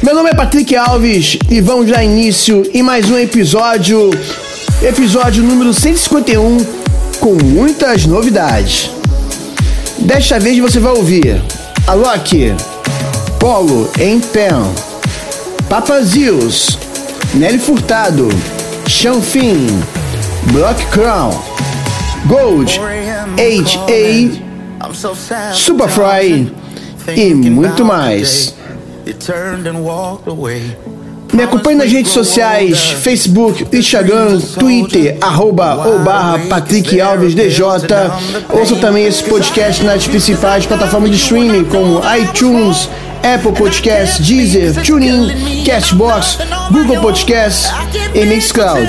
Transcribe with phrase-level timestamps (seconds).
[0.00, 4.10] Meu nome é Patrick Alves e vamos dar início em mais um episódio,
[4.80, 6.64] episódio número 151,
[7.18, 8.92] com muitas novidades.
[9.98, 11.42] Desta vez você vai ouvir
[11.88, 12.54] Alok,
[13.40, 14.72] Polo em Pen,
[15.68, 16.78] Papazios,
[17.34, 18.28] Nelly Furtado,
[18.86, 19.66] Chanfin,
[20.52, 21.32] Block Crown,
[22.26, 22.80] Gold,
[23.36, 24.38] H.A.,
[25.52, 26.52] Superfry
[27.16, 28.54] e muito mais.
[31.32, 37.64] Me acompanhe nas redes sociais, Facebook, Instagram, Twitter, arroba ou barra Patrick Alves DJ.
[38.48, 42.88] Ouça também esse podcast nas principais plataformas de streaming como iTunes,
[43.22, 46.38] Apple Podcasts, Deezer, TuneIn, Castbox,
[46.72, 47.70] Google Podcasts
[48.14, 48.88] e Mixcloud.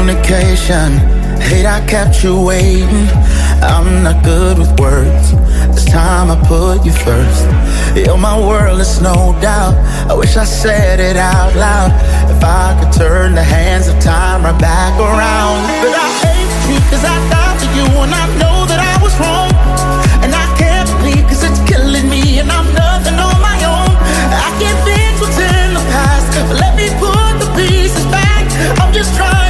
[0.00, 0.96] Communication.
[1.44, 3.06] Hate I kept you waiting.
[3.60, 5.32] I'm not good with words.
[5.76, 7.44] This time I put you first.
[7.94, 9.76] You're my world, there's no doubt.
[10.08, 11.92] I wish I said it out loud.
[12.32, 15.68] If I could turn the hands of time right back around.
[15.84, 19.52] But I hate you cause I doubted you and I know that I was wrong.
[20.24, 23.92] And I can't believe cause it's killing me and I'm nothing on my own.
[24.32, 26.24] I can't fix what's in the past.
[26.48, 28.48] But let me put the pieces back.
[28.80, 29.49] I'm just trying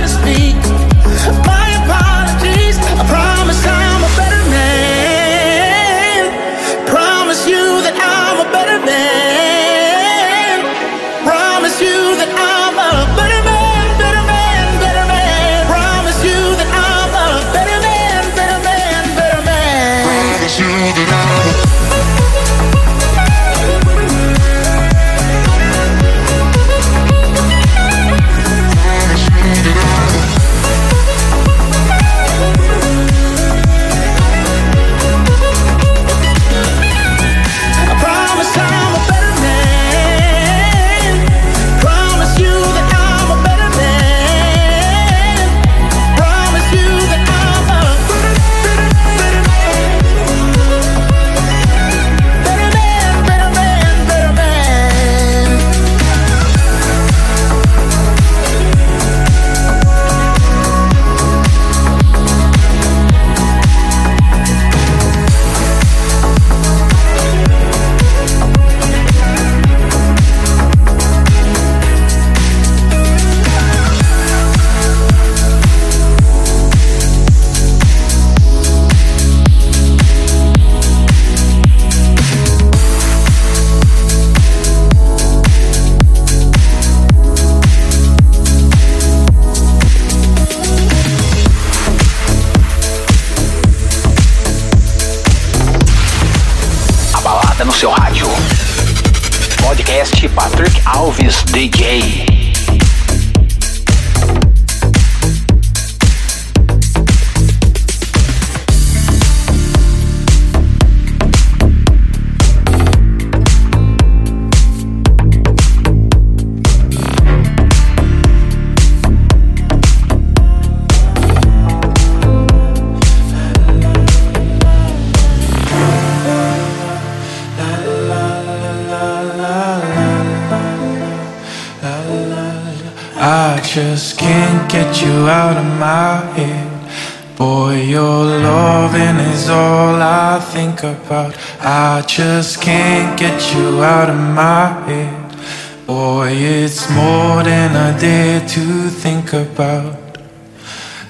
[143.20, 145.86] get you out of my head.
[145.86, 150.16] Boy, it's more than I dare to think about.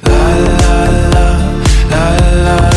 [0.02, 0.26] La
[0.60, 0.78] la
[1.14, 1.26] la,
[1.90, 2.04] la
[2.46, 2.69] la.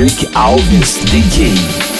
[0.00, 1.99] Patrick Alves DJ.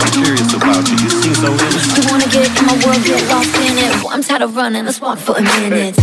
[0.00, 0.96] I'm curious about you.
[1.02, 1.96] You seem so innocent.
[1.96, 3.92] You wanna get in my world, get lost in it.
[4.02, 5.94] Well, I'm tired of running, let's walk for a minute.
[5.94, 6.02] Hey.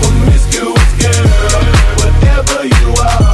[0.00, 0.74] Well, Miss Girl,
[1.98, 3.25] whatever you are.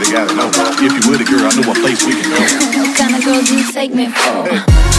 [0.00, 0.50] already gotta know.
[0.82, 2.80] If you with a girl, I know a place we can go.
[2.80, 4.48] What kind of girl do you take me for?
[4.48, 4.89] Hey.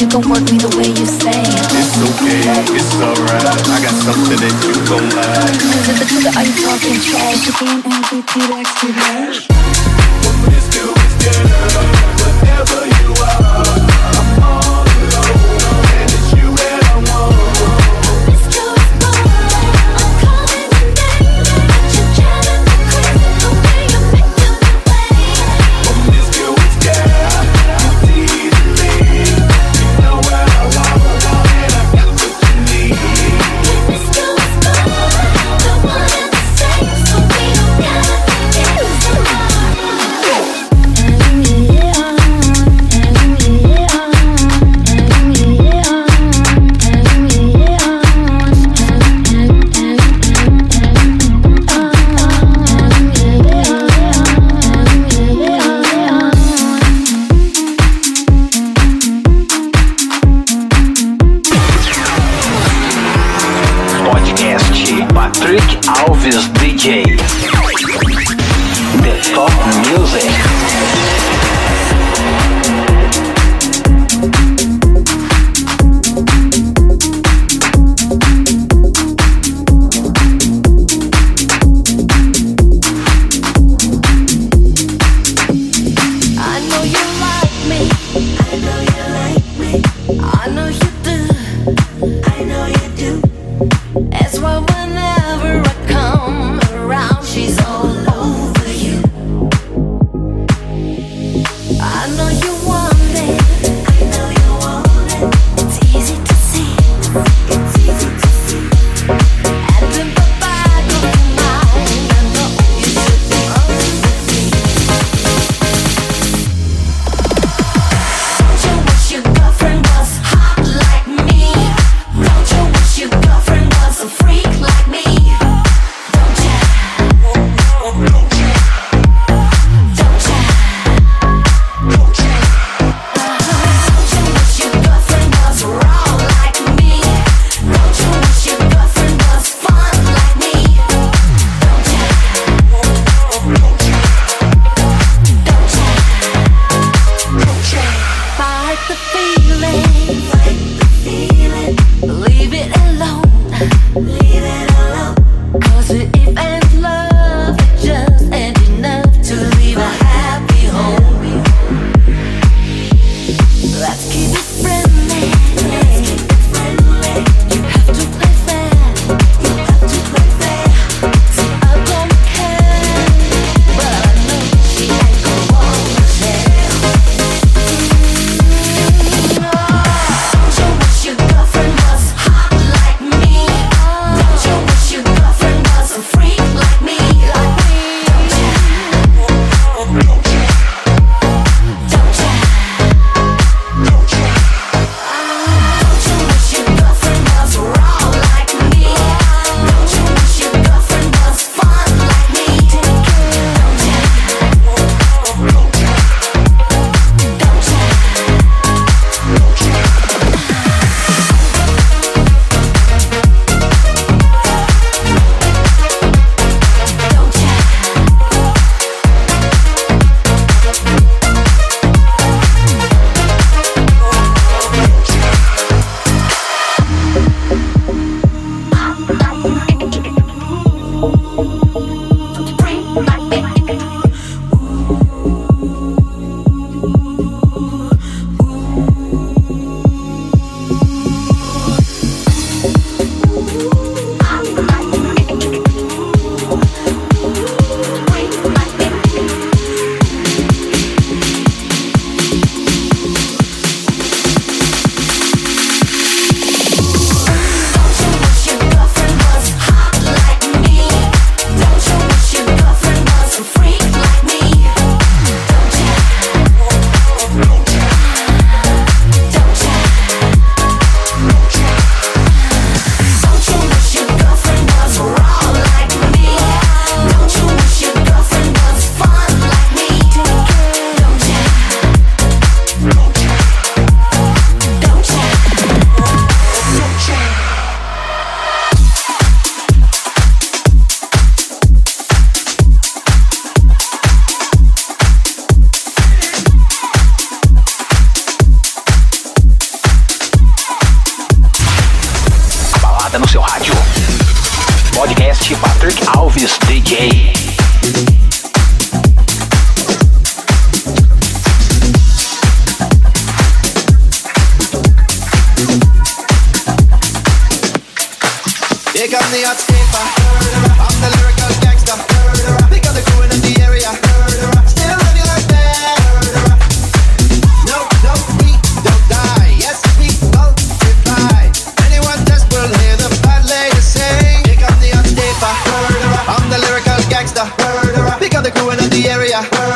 [0.00, 1.42] you gon' work me the way you say.
[1.74, 2.38] It's okay,
[2.70, 3.42] it's alright.
[3.66, 5.58] I got something that you don't like.
[5.58, 7.42] Cause the truth, are you talking trash?
[7.42, 9.50] You being MVP like Steve Nash.
[10.22, 11.66] What this do is dinner,
[12.22, 12.87] whatever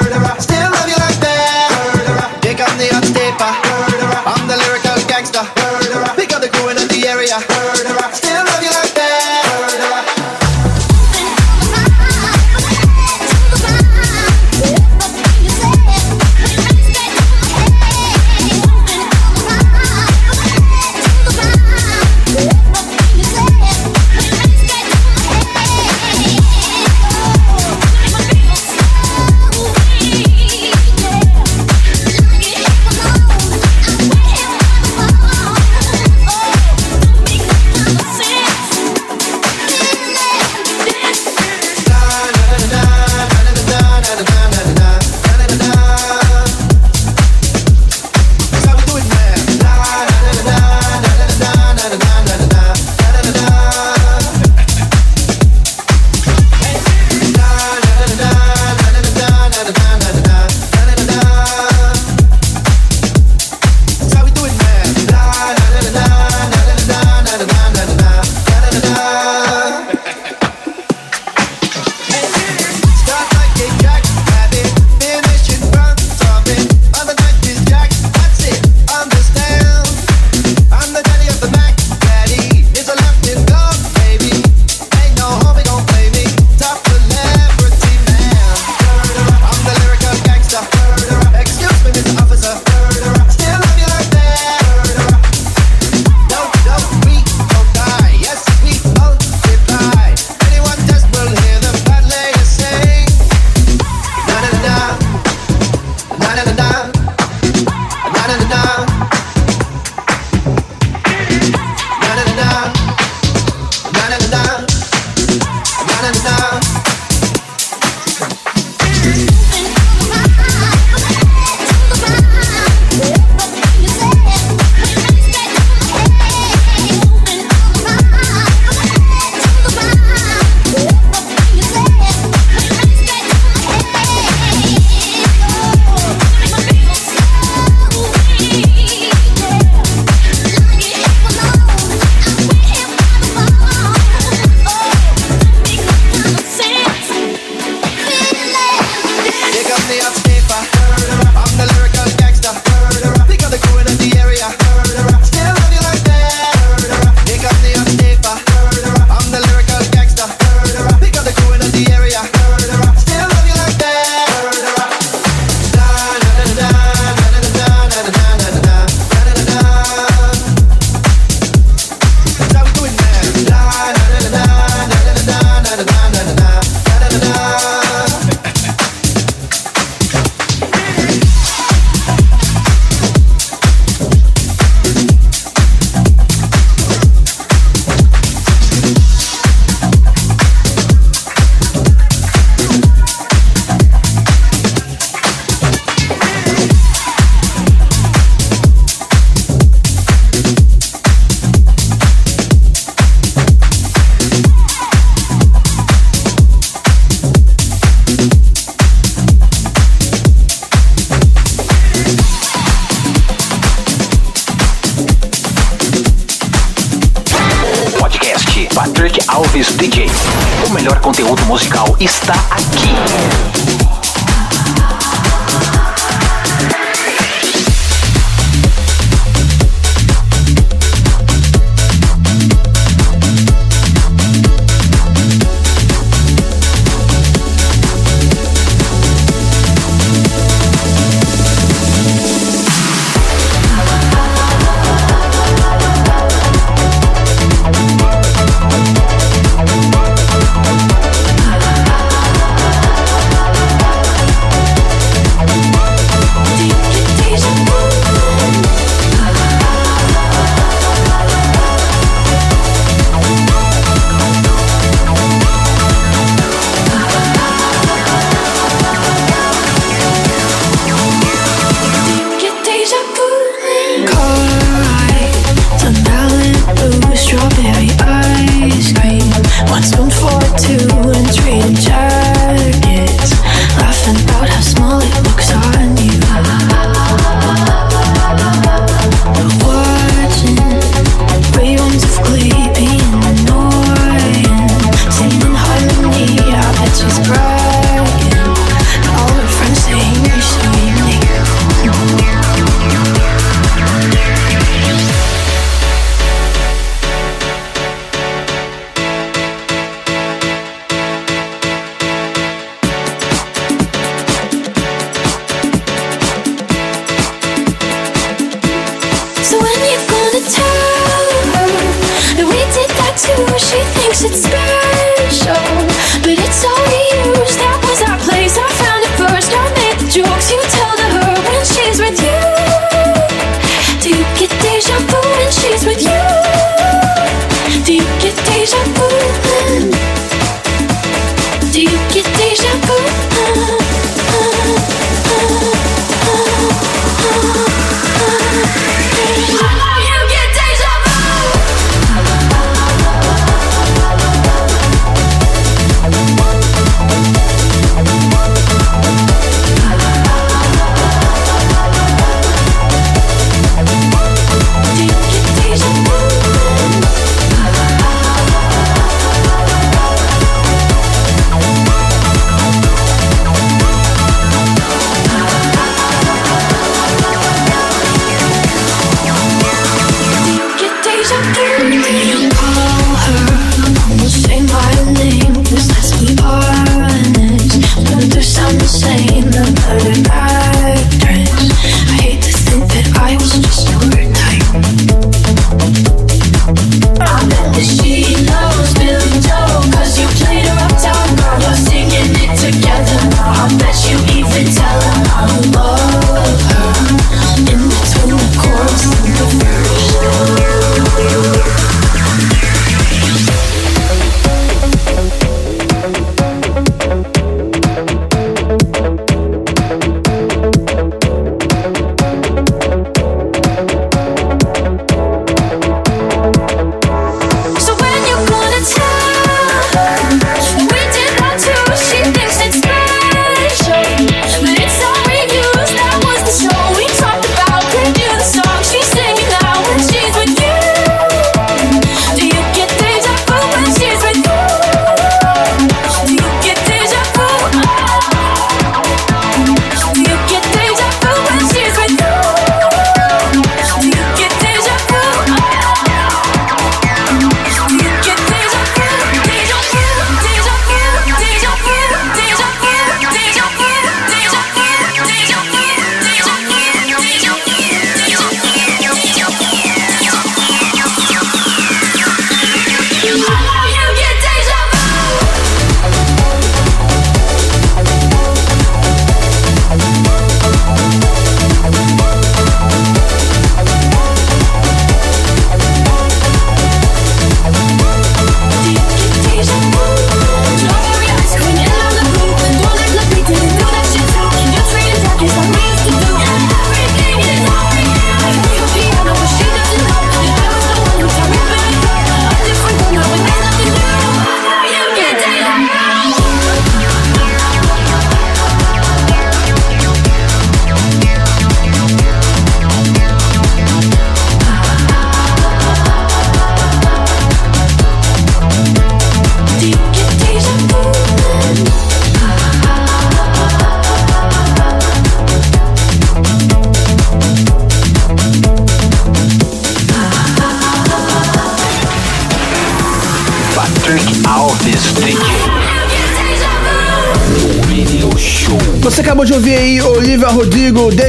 [0.01, 0.22] word.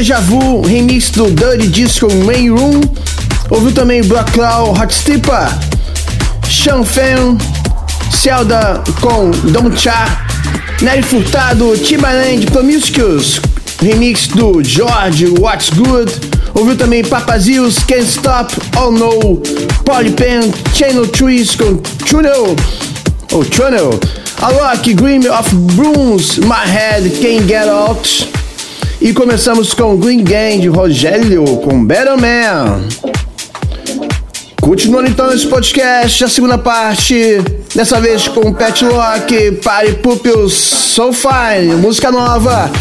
[0.03, 2.81] Deja Vu, remix do Dirty Disco Main Room.
[3.49, 5.47] Ouviu também Black Cloud, Hot Stepper,
[6.45, 7.37] Sean Fan,
[8.13, 10.25] Zelda com Don't Cha,
[10.81, 13.39] Nery Furtado, Timbaland, Promiscuous,
[13.81, 16.11] remix do George What's Good.
[16.53, 19.41] Ouviu também Papazios, Can't Stop, Oh No,
[19.85, 22.57] Polypen, Channel Trees com Channel,
[23.31, 23.97] ou Channel.
[24.41, 28.42] Alok, Grim of Brooms, My Head Can't Get Out.
[29.03, 32.87] E começamos com Green Gang de Rogério com Better Man.
[34.61, 37.41] Continuando então esse podcast, a segunda parte,
[37.75, 42.71] dessa vez com Pet Lock, Party Pupils, So Fine, música nova.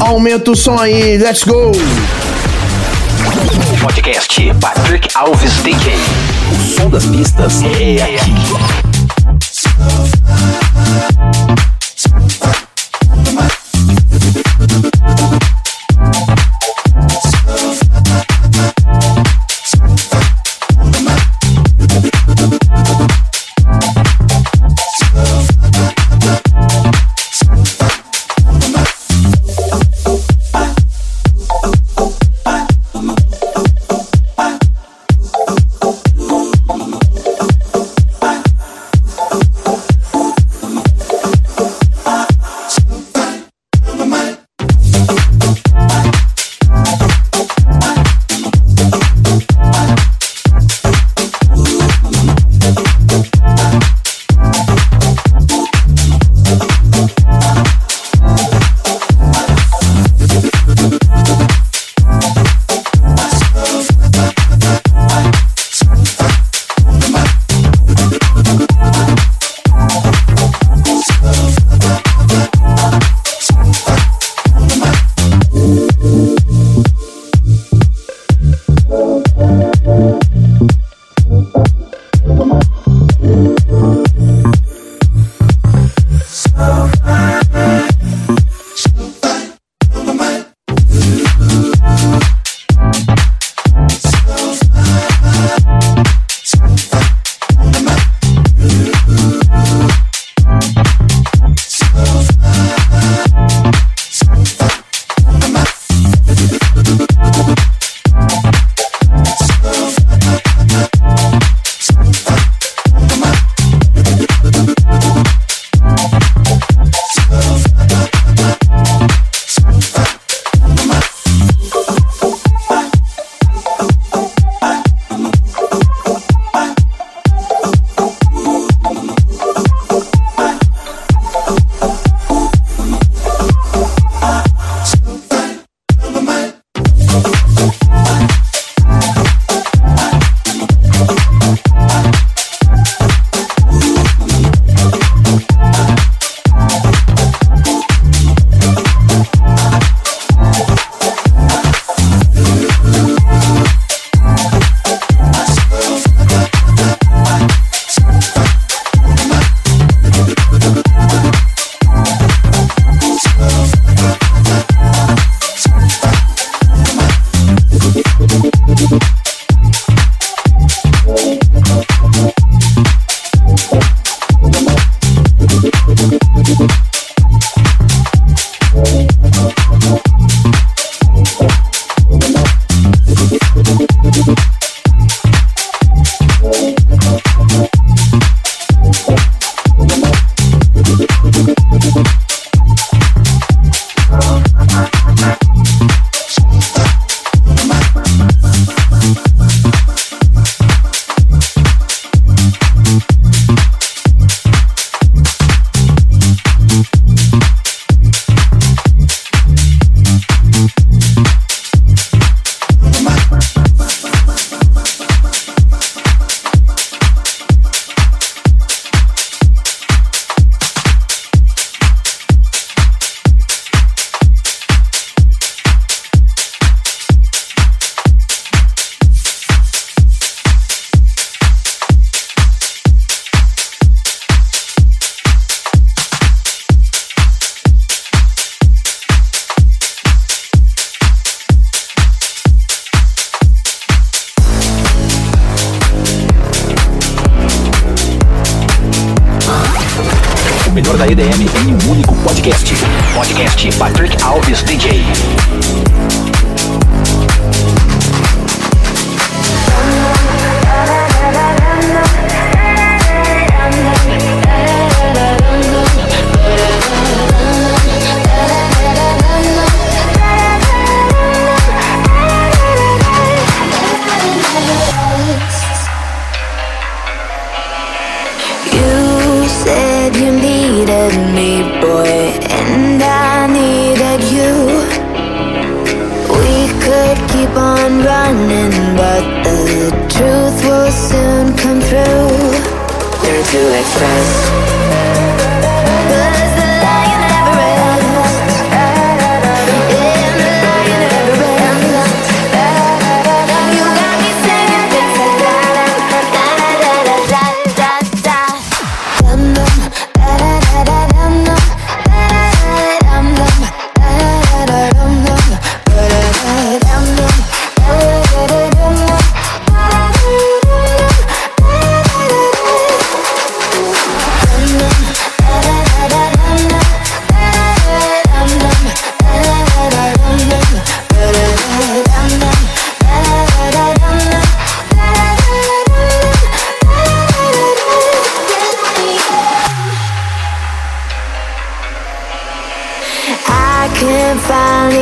[0.00, 1.70] Aumenta o som aí, let's go!
[3.80, 5.94] Podcast Patrick Alves DJ.
[6.50, 8.34] O som das pistas É aqui.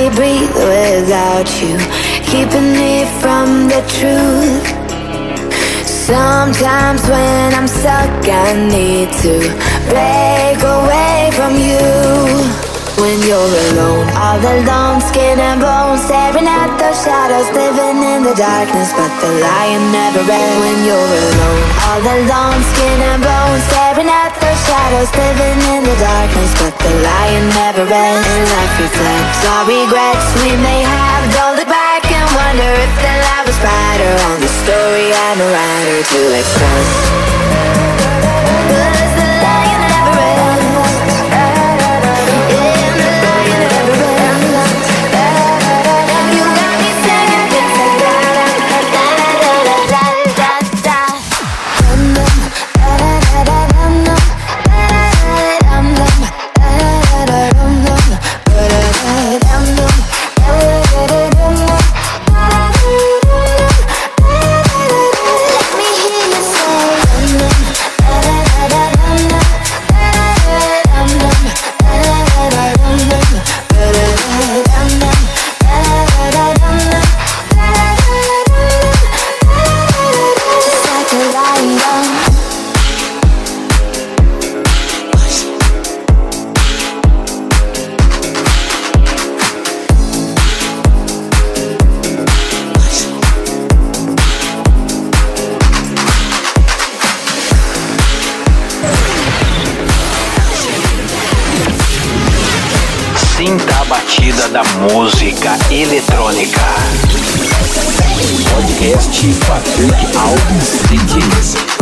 [0.06, 1.78] Finally breathe without you,
[2.24, 4.66] keeping me from the truth.
[5.86, 9.38] Sometimes when I'm stuck, I need to
[9.88, 12.65] break away from you.
[12.96, 18.32] When you're alone, all alone, skin and bones, staring at those shadows, living in the
[18.32, 20.56] darkness, but the lion never rests.
[20.64, 25.96] When you're alone, all alone, skin and bones, staring at those shadows, living in the
[26.00, 28.24] darkness, but the lion never rests.
[28.32, 31.20] And life reflects our regrets we may have.
[31.36, 35.48] Don't look back and wonder if the light was brighter on the story I'm a
[35.52, 36.96] writer to express.
[105.76, 106.62] Eletrônica.
[108.50, 111.75] Podcast Patrick Alves DJ.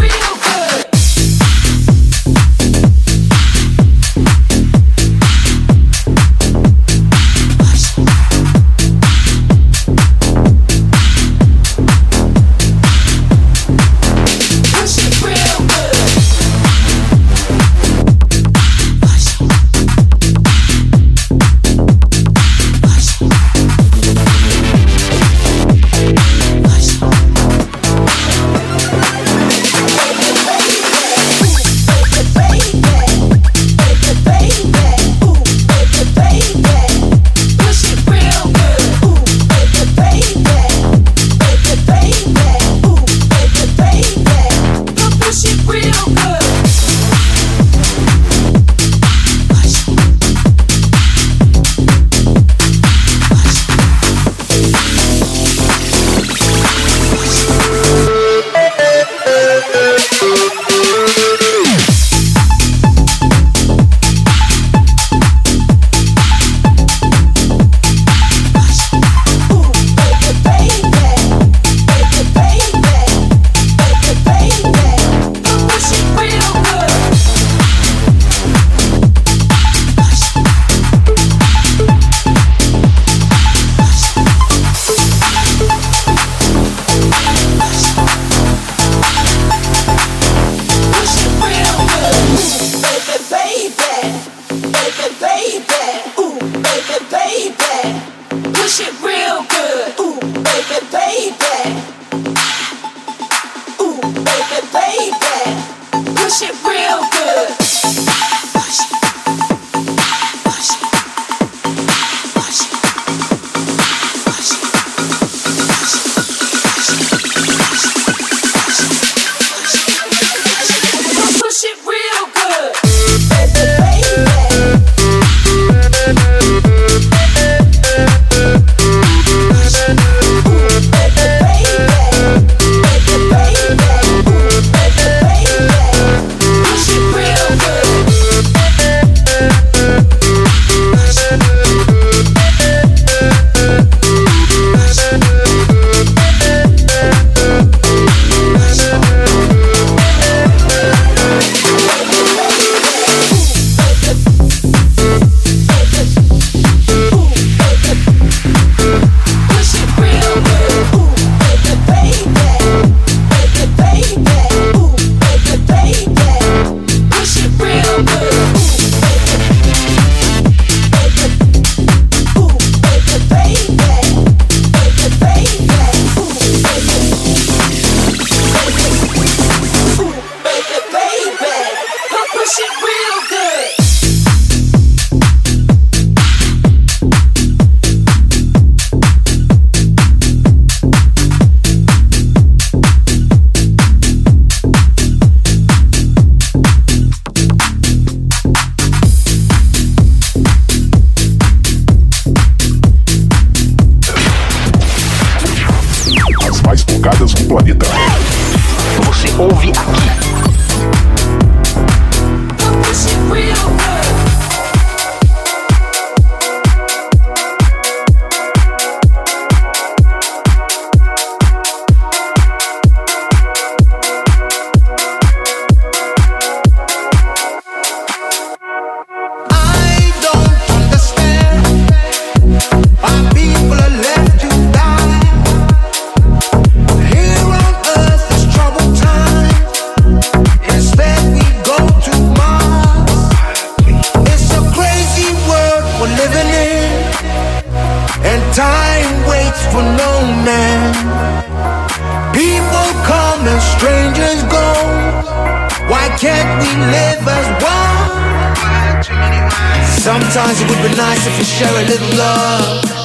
[260.35, 263.04] Sometimes it would be nice if we share a little love.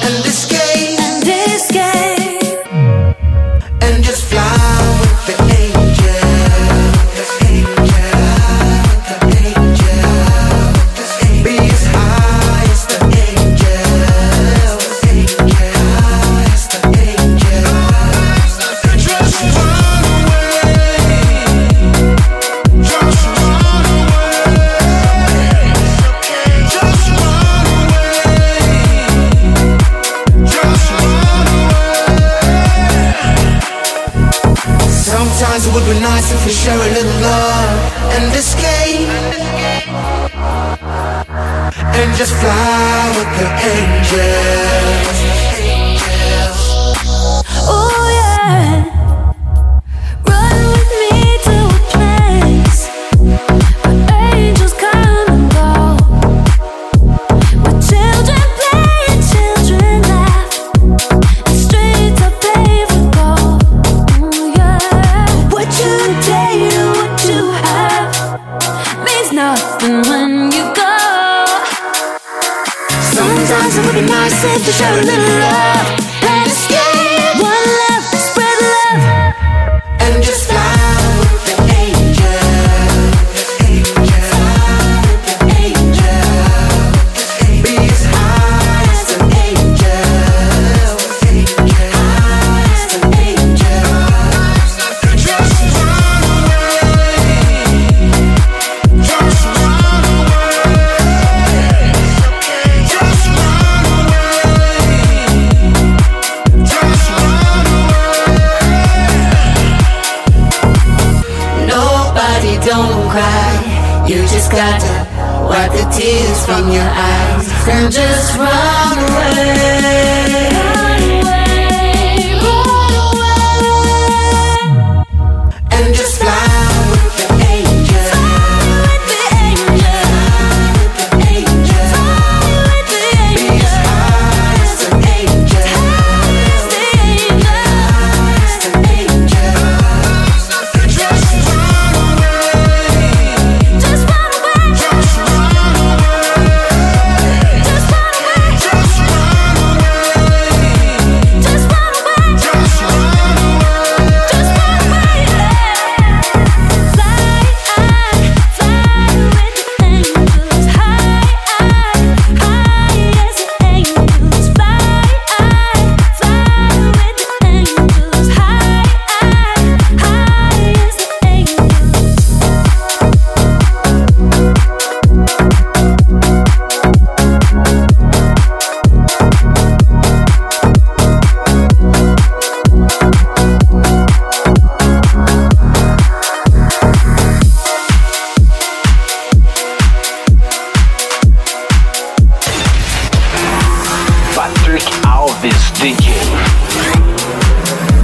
[195.40, 196.12] Travis DJ,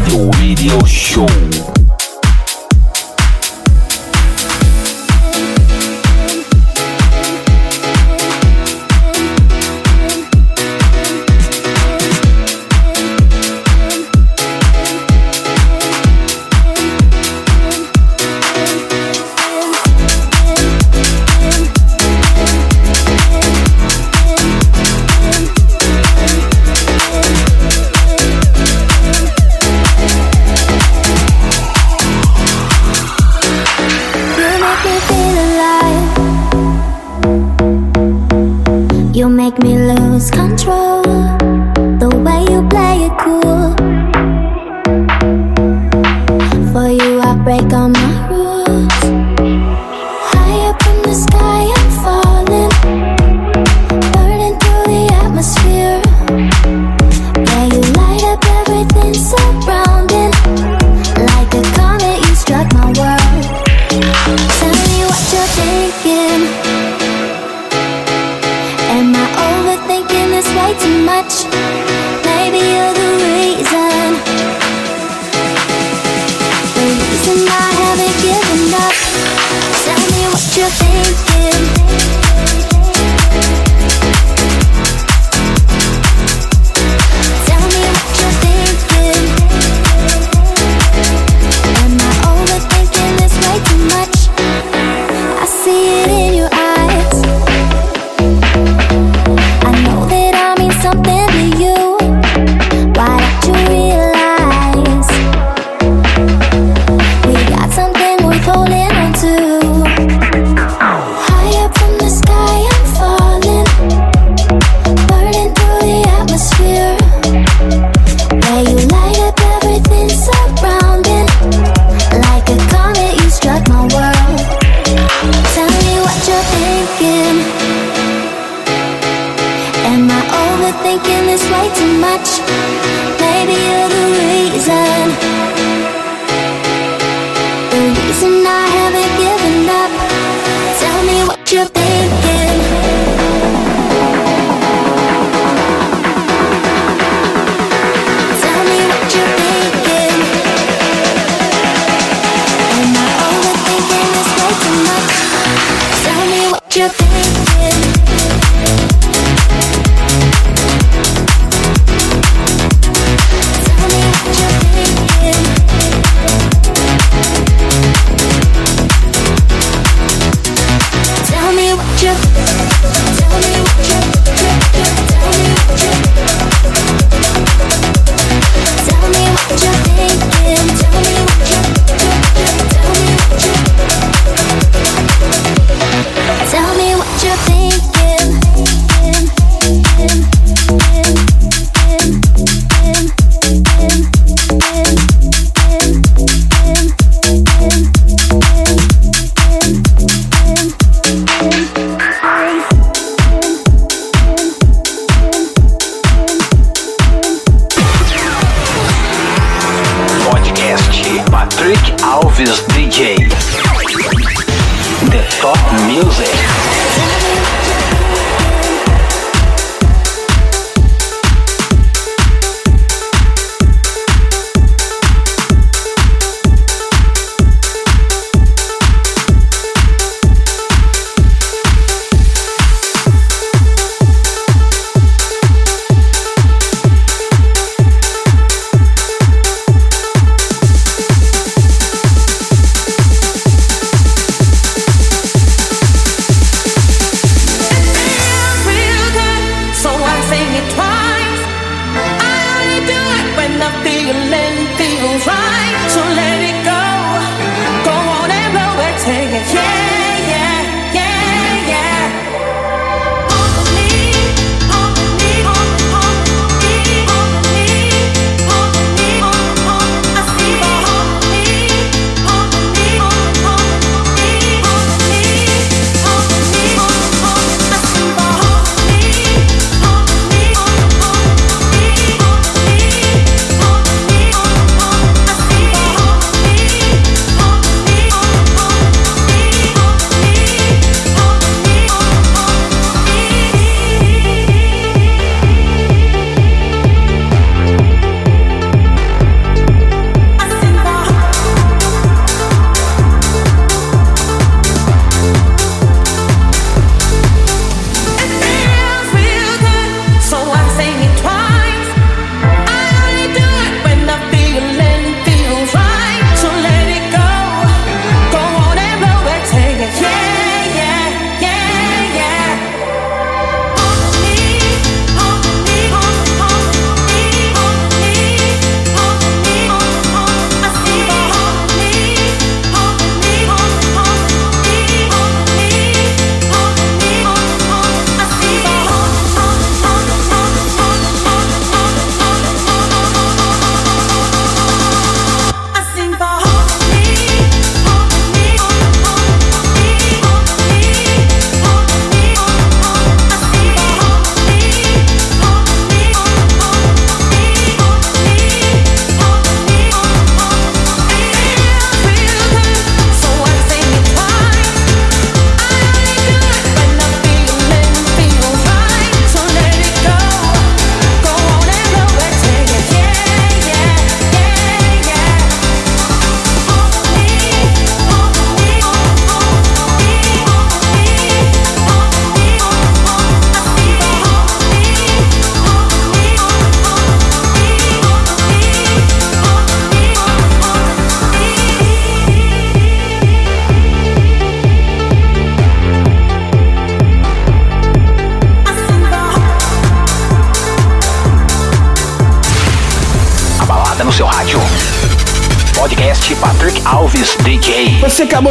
[0.07, 1.76] The Radio Show.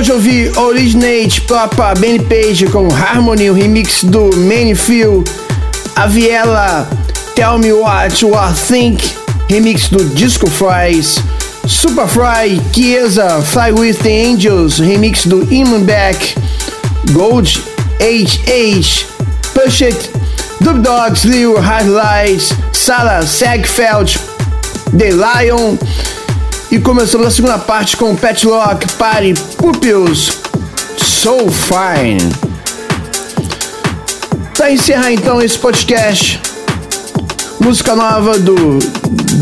[0.05, 5.27] De ouvir Originate Papa Benny Page com Harmony, o remix do Manfield,
[5.95, 6.87] a Viela
[7.33, 9.01] Tell Me What You Are Think,
[9.49, 11.17] remix do Disco Fries,
[11.67, 16.17] Superfly, Chiesa, Fly With The Angels, remix do Iman Beck,
[17.13, 17.47] Gold
[17.99, 19.07] HH,
[19.53, 20.11] Push It,
[20.61, 21.87] Dub Dogs, Lil Hard
[22.73, 24.13] Sala Segfeld,
[24.95, 25.79] The Lion,
[26.71, 30.39] e começamos a segunda parte com Petlock, Party, Pupils,
[30.97, 32.33] So Fine.
[34.55, 36.39] Para encerrar então esse podcast,
[37.59, 38.79] música nova do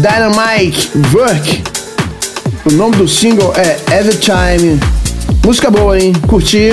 [0.01, 1.63] Dynamite Work.
[2.65, 4.79] O nome do single é Every Time.
[5.45, 6.13] Música boa, hein?
[6.27, 6.71] Curti.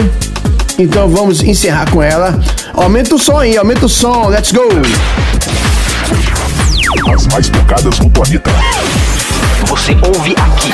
[0.79, 2.39] Então vamos encerrar com ela.
[2.75, 4.29] Aumenta o som aí, aumenta o som.
[4.29, 4.69] Let's go!
[7.13, 8.51] As mais tocadas no planeta.
[9.67, 10.73] Você ouve aqui.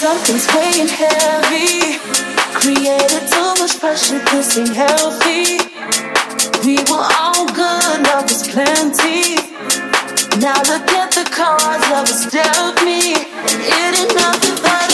[0.00, 1.98] Something's weighing heavy.
[2.54, 5.58] Created too much pressure, this ain't healthy.
[6.64, 9.36] We were all good, love was plenty.
[10.40, 13.14] Now look at the cards love has dealt me.
[13.14, 14.87] It ain't nothing but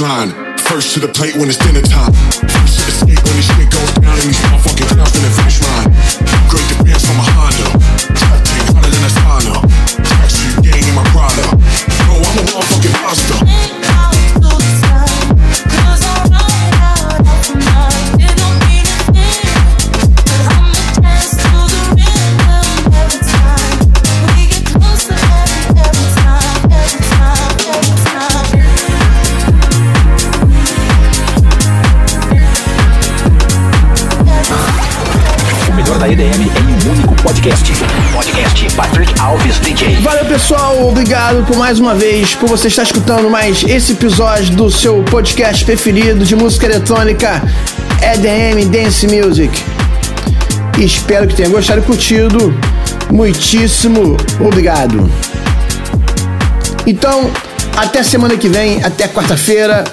[0.00, 0.30] line.
[0.58, 2.12] First to the plate when it's dinner time.
[2.12, 5.30] First to the skate when this shit goes down and these motherfucking clowns in the
[5.30, 5.69] finish line.
[37.40, 37.72] Podcast.
[38.12, 39.96] Podcast Patrick Alves DJ.
[40.02, 40.88] Valeu, pessoal.
[40.88, 45.64] Obrigado por mais uma vez por você estar escutando mais esse episódio do seu podcast
[45.64, 47.42] preferido de música eletrônica
[48.02, 49.58] EDM Dance Music.
[50.78, 52.54] Espero que tenha gostado e curtido.
[53.10, 55.10] Muitíssimo obrigado.
[56.86, 57.30] Então,
[57.74, 59.84] até semana que vem, até quarta-feira,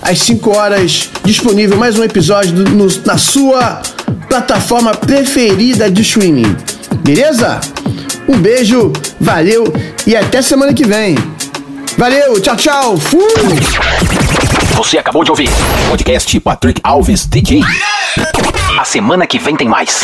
[0.00, 3.82] às 5 horas, disponível mais um episódio no- na sua
[4.26, 6.56] plataforma preferida de streaming.
[7.04, 7.60] Beleza?
[8.26, 8.90] Um beijo,
[9.20, 9.64] valeu
[10.06, 11.14] e até semana que vem.
[11.98, 12.96] Valeu, tchau, tchau.
[12.96, 13.20] Fui!
[14.74, 15.50] Você acabou de ouvir
[15.90, 17.60] podcast Patrick Alves DJ.
[18.80, 20.02] A semana que vem tem mais.